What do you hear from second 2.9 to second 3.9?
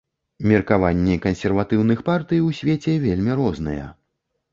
вельмі розныя.